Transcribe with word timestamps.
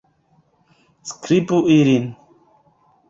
Skribu 1.11 1.59
ilin. 1.79 2.05